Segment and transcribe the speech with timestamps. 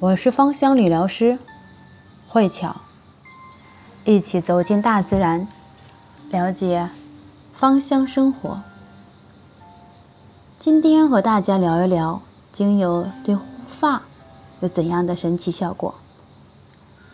[0.00, 1.38] 我是芳香理疗师
[2.28, 2.76] 慧巧，
[4.04, 5.46] 一起走进大自然，
[6.30, 6.90] 了解
[7.54, 8.60] 芳香生活。
[10.58, 12.20] 今天和大家聊一聊
[12.52, 13.44] 精油对护
[13.78, 14.02] 发
[14.60, 15.94] 有怎样的神奇效果。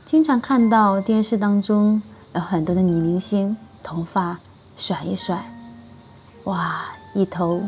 [0.06, 2.02] 经常看到电视当中
[2.34, 4.40] 有很多的女明星头发
[4.76, 5.44] 甩一甩，
[6.44, 7.62] 哇，一头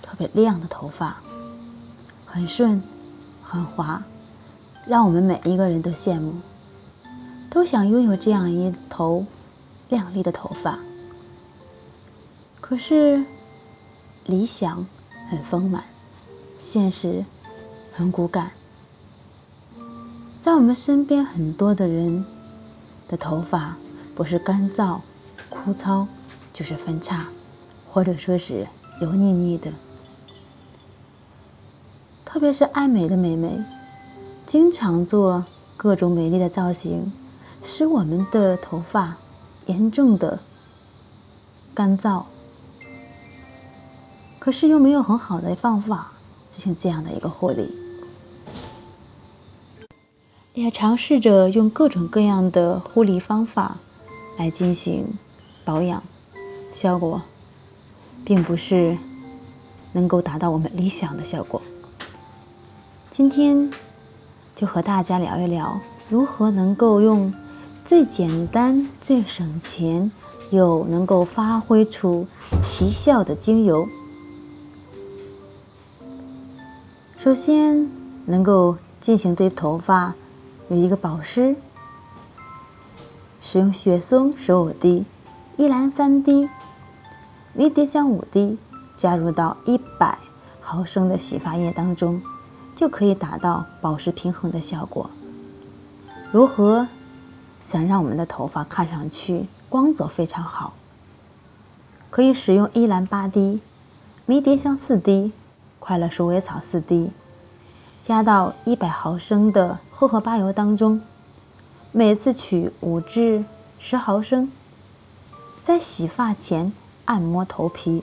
[0.00, 1.16] 特别亮的头发，
[2.24, 2.82] 很顺，
[3.42, 4.00] 很滑。
[4.86, 6.34] 让我们每一个人都羡慕，
[7.48, 9.24] 都想拥有这样一头
[9.88, 10.78] 亮丽的头发。
[12.60, 13.24] 可是
[14.24, 14.86] 理想
[15.30, 15.84] 很丰满，
[16.60, 17.24] 现实
[17.92, 18.50] 很骨感。
[20.42, 22.24] 在我们身边很多的人
[23.08, 23.76] 的头发，
[24.16, 25.00] 不是干燥
[25.48, 26.08] 枯燥，
[26.52, 27.28] 就是分叉，
[27.88, 28.66] 或者说是
[29.00, 29.70] 油腻腻的。
[32.24, 33.62] 特别是爱美的美眉。
[34.52, 35.46] 经常做
[35.78, 37.10] 各种美丽的造型，
[37.62, 39.16] 使我们的头发
[39.64, 40.40] 严重的
[41.72, 42.24] 干燥，
[44.38, 46.12] 可是又没有很好的方法
[46.50, 47.74] 进行这样的一个护理，
[50.52, 53.78] 也尝试着用各种各样的护理方法
[54.36, 55.14] 来进行
[55.64, 56.02] 保养，
[56.72, 57.22] 效果
[58.22, 58.98] 并不是
[59.92, 61.62] 能够达到我们理想的效果。
[63.12, 63.70] 今天。
[64.54, 67.32] 就和大家聊一聊，如何能够用
[67.84, 70.12] 最简单、最省钱
[70.50, 72.26] 又能够发挥出
[72.62, 73.88] 奇效的精油。
[77.16, 77.90] 首先，
[78.26, 80.14] 能够进行对头发
[80.68, 81.56] 有一个保湿，
[83.40, 85.04] 使用雪松十五滴、
[85.56, 86.48] 依兰三滴、
[87.54, 88.58] 迷迭香五滴，
[88.96, 90.18] 加入到一百
[90.60, 92.20] 毫升的洗发液当中。
[92.74, 95.10] 就可以达到保湿平衡的效果。
[96.30, 96.88] 如何
[97.62, 100.74] 想让我们的头发看上去光泽非常好？
[102.10, 103.60] 可以使用依兰八滴、
[104.26, 105.32] 迷迭香四滴、
[105.78, 107.10] 快乐鼠尾草四滴，
[108.02, 111.00] 加到一百毫升的荷荷巴油当中，
[111.90, 113.44] 每次取五至
[113.78, 114.50] 十毫升，
[115.64, 116.72] 在洗发前
[117.04, 118.02] 按摩头皮，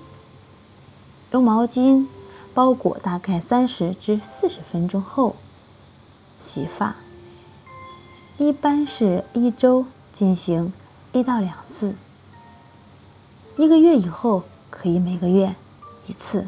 [1.32, 2.08] 用毛巾。
[2.54, 5.36] 包裹大概三十至四十分钟后
[6.42, 6.96] 洗发，
[8.38, 10.74] 一般是一周进行
[11.12, 11.96] 一到两次，
[13.58, 15.56] 一个月以后可以每个月
[16.08, 16.48] 一次。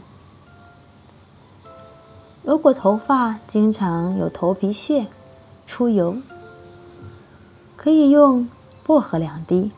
[2.44, 5.07] 如果头发经常有头皮屑、
[5.67, 6.17] 出油，
[7.78, 8.50] 可以用
[8.84, 9.72] 薄荷两滴、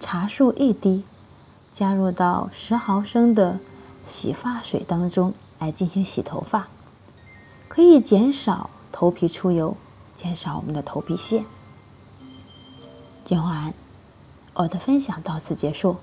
[0.00, 1.04] 茶树一滴，
[1.72, 3.60] 加入到十毫升的
[4.06, 5.34] 洗发水当中。
[5.60, 6.68] 来进行洗头发，
[7.68, 9.76] 可以减少头皮出油，
[10.16, 11.44] 减少我们的头皮屑。
[13.26, 13.74] 今晚
[14.54, 15.98] 我的分享到此结束，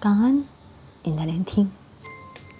[0.00, 0.44] 感恩
[1.04, 1.70] 您的聆听。